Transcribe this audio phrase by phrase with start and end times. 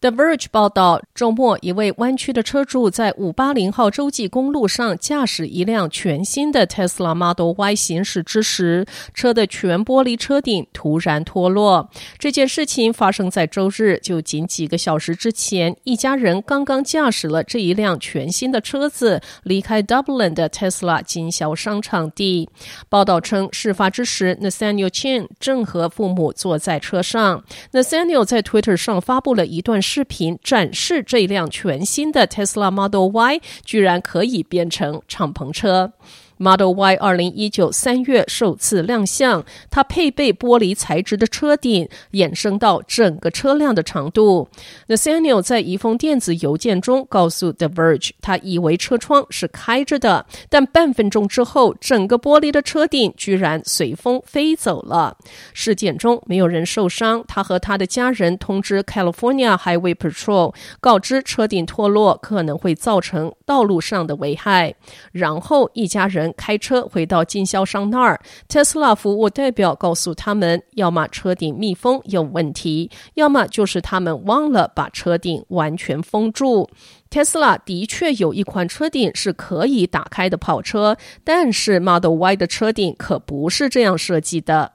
[0.00, 11.88] The Verge 报道，周末一位湾区的车主在五八零号洲际公路上驾驶一辆全新的 Tesla Model Y 行驶之时，车的全玻璃车顶突然脱落。
[12.18, 22.48] 这件事情发生在周日，就仅几个小时之前，一家人刚刚驾驶了这一辆全新的车子离开 Dublin 的 Tesla 经销商场地。
[22.88, 27.42] 报道称，事发之时，Nathaniel Chen 正和父母坐在车上。
[27.72, 35.92] Nathaniel 在 Twitter 上发布了一段视频展示这辆全新的 Tesla Model Y 居然可以变成敞篷车。
[36.36, 44.48] Model Y 二零一九三月首次亮相，它配备玻璃材质的车顶，延伸到整个车辆的长度。
[44.88, 55.16] Nathaniel 在一封电子邮件中告诉 The Verge，他以为车窗是开着的，但半分钟之后，整个玻璃的车顶居然随风飞走了。
[55.52, 64.74] 事件中没有人受伤，他和他的家人通知 California Highway Patrol，告知车顶脱落可能会造成道路上的危害。
[65.12, 66.23] 然后一家人。
[66.36, 76.68] 开车回到经销商那儿，特斯拉服务代表告诉他们，要么车顶密封有问题，要么就是他们忘了把车顶完全封住。
[77.10, 84.73] 特斯拉的确有一款车顶是可以打开的跑车，但是 Model Y 的车顶可不是这样设计的。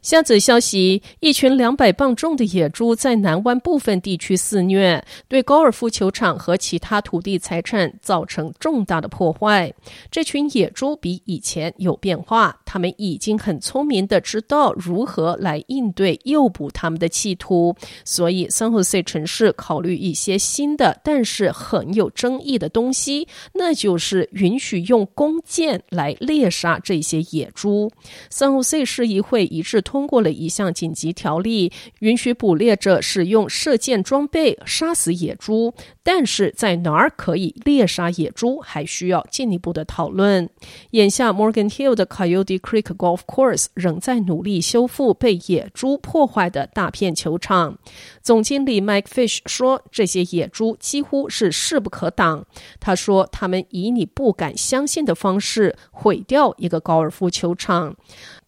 [0.00, 9.72] 下则消息：一群两百磅重的野猪在南湾部分地区肆虐，对高尔夫球场和其他土地财产造成重大的破坏。
[10.10, 17.74] 这群野猪比以前有变化，他们已经很聪明地知道如何来应对诱捕他们的企图。
[18.04, 27.90] 所以，San Jose 城市考虑一些新的，但是很有争议的东西，那就是允许用弓箭来猎杀这些野猪。
[28.30, 31.70] San Jose 市议会一致通过了一项紧急条例，
[32.00, 40.48] 允许捕猎者使用射箭装备杀死野猪，但是在哪儿可以猎杀野猪，还需要进一步的讨论。
[40.92, 47.78] 眼下，Morgan Hill 的 Coyote Creek Golf Course 仍在努力修复被野猪破坏的大片球场。
[48.22, 52.46] 总经理 Mike Fish 说：“这些野猪几乎是势不可挡。”
[52.78, 57.96] 他说：“他们以你不敢相信的方式毁掉一个高尔夫球场。”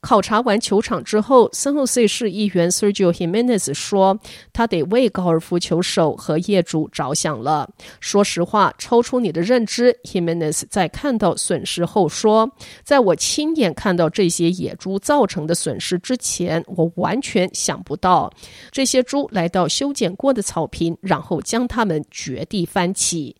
[0.05, 4.21] 考察完球场之后，San Jose 市议员 Sergio Jimenez 说
[4.53, 7.71] ：“他得为高尔夫球手和业主着想了。
[8.01, 9.99] 说实话，超出你的认知。
[10.05, 12.53] ”Jimenez 在看到损失后说
[12.85, 18.31] ：“在我亲眼看到这些野猪造成的损失之前，我完全想不到
[18.71, 23.37] 这些猪来到修剪过的草坪，然后将它们绝地翻起。”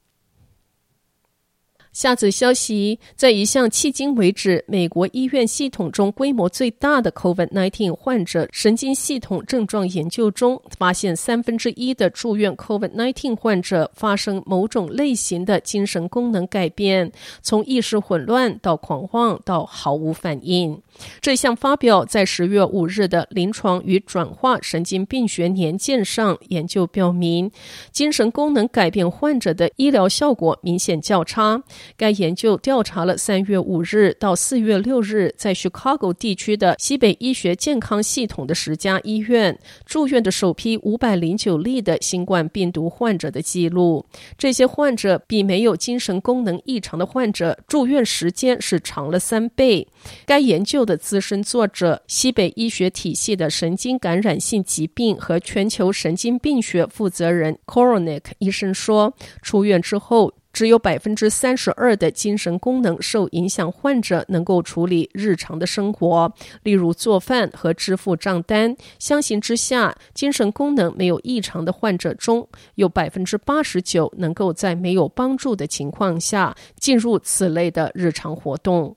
[1.95, 17.13] 下则消息，在一项迄今为止美国医院系统中规模最大的 COVID-19 患者神经系统症状研究中，发现三分之一的住院 COVID-19 患者发生某种类型的精神功能改变，
[17.43, 20.83] 从意识混乱到狂妄到毫无反应。
[21.21, 27.51] 这项发表在十月五日的《临床与转化神经病学年鉴》上，研究表明，
[27.93, 31.63] 精神功能改变患者的医疗效果明显较差。
[31.97, 44.05] 该研究调查了三月五日到四月六日在 Chicago 地区的西北医学健康系统的十家医院住院的首批五百零九例的新冠病毒患者的记录。
[44.37, 49.87] 这些患者比没有精神功能异常的患者住院时间是长了三倍。
[50.27, 68.75] 该研究的资深作者、西北医学体系的神经感染性疾病和全球神经病学负责人 Koronik 医生说，出院之后，只有百分之三十二的精神功能受影响患者能够处理日常的生活，例如做饭和支付账单。
[69.01, 78.97] 相形之下，精神功能没有异常的患者中有百分之八十九能够在没有帮助的情况下进入此类的日常活动。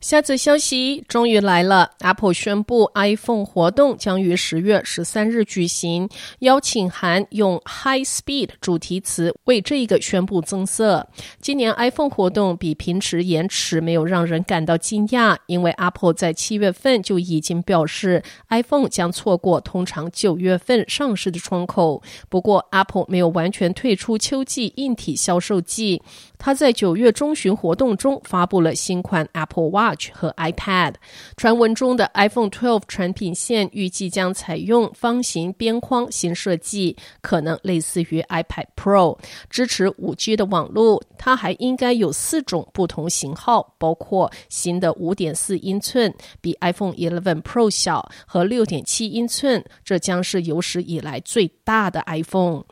[0.00, 6.08] 下则消息终于来了，Apple 宣布 iPhone 活动将于十月十三日举行，
[6.38, 11.06] 邀请函用 High Speed 主题词为这个宣布增色。
[11.42, 22.02] 今年 iPhone 活动比平时延迟，没有让人感到惊讶，因为 Apple 在七月份就已经表示 iPhone 将错过通常九月份上市的窗口。
[22.30, 26.00] 不过 Apple 没有完全退出秋季硬体销售季，
[26.38, 29.89] 它在九月中旬活动中发布了新款 Apple Watch。
[30.12, 30.94] 和 iPad，
[31.36, 41.02] 传闻中的 iPhone 12产品线预计将采用方形边框新设计，可能类似于 iPad Pro，支持 5G 的网络。
[41.18, 52.64] 它还应该有四种不同型号，包括新的5.4英寸，比 iPhone 11 Pro 小，和6.7英寸，这将是有史以来最大的 iPhone。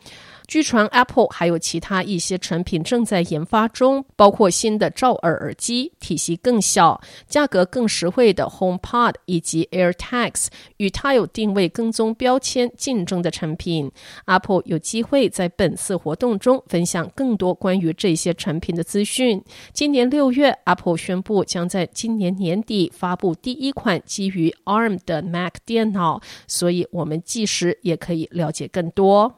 [0.48, 6.98] 据传，Apple 还有其他一些产品正在研发中，包括新的罩耳耳机，体积更小、
[7.28, 10.46] 价格更实惠的 HomePod 以及 AirTags，
[10.78, 13.92] 与它有定位跟踪标签竞争的产品。
[14.24, 19.44] Apple 有机会在本次活动中分享更多关于这些产品的资讯。
[19.74, 29.34] 今年六月，Apple 宣布将在今年年底发布第一款基于 ARM 的 Mac 电脑，所以我们届时也可以了解更多。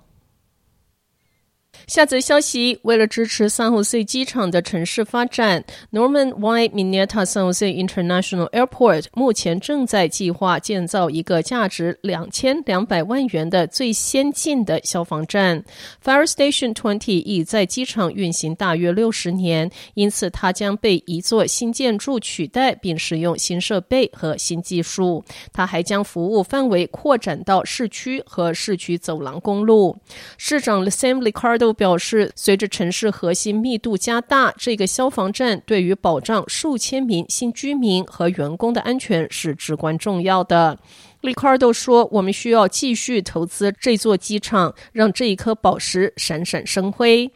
[1.86, 6.68] 下则消息：为了支持 San Jose 机场的城市发展，Norman Y.
[6.68, 15.64] Mineta San Jose International Airport 目前正在计划建造一个价值两千两百万元的最先进的消防站。
[16.04, 25.24] Fire Station 20已在机场运行大约六十年，因此它将被一座新建筑取代，并使用新设备和新技术。
[25.52, 29.96] 它还将服务范围扩展到市区和市区走廊公路。
[30.38, 40.76] 市长 Sam Licardo 都表示，随着城市核心密度加大，这个消防站对于保障数千名新居民和员工的安全是至关重要的。
[41.20, 47.30] 里卡尔多说：“我们需要继续投资这座机场，让这一颗宝石闪闪生辉。”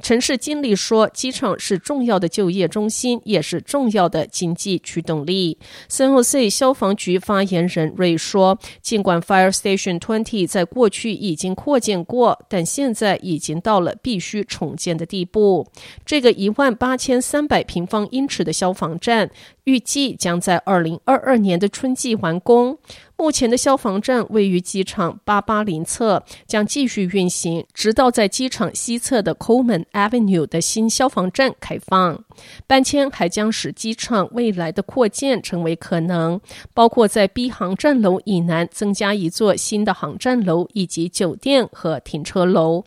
[0.00, 5.58] 城市经理说：“机场是重要的就业中心，也是重要的经济驱动力。”
[5.90, 15.66] San Jose 消防局发言人瑞说：“尽管 Fire Station 20在过去已经扩建过，但现在已经到了必须重建的地步。
[16.06, 19.30] 这个一万八千三百平方英尺的消防站，
[19.68, 22.78] 预计将在二零二二年的春季完工。
[23.18, 32.24] 目前的消防站位于机场八八零侧，将继续运行，直到在机场西侧的 Coleman Avenue 的新消防站开放。
[32.66, 36.40] 搬迁还将使机场未来的扩建成为可能，
[36.72, 42.84] 包括在 B 航站楼以南增加一座新的航站楼，以及酒店和停车楼。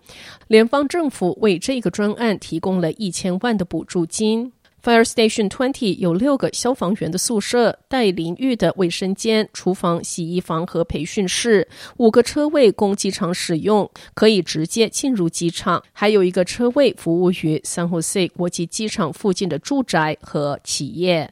[0.48, 4.54] 联邦政府为这个专案提供了一千万的补助金。
[4.84, 11.68] Fire Station Twenty 有六个消防员的宿舍、带淋浴的卫生间、厨房、洗衣房和培训室，
[11.98, 21.32] 五个车位供机场使用，可以直接进入机场，还有一个车位服务于 San Jose 国际机场附近的住宅和企业。